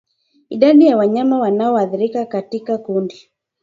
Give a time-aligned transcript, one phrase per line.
[0.49, 3.29] Idadi ya wanyama wanaoathirika katika kundi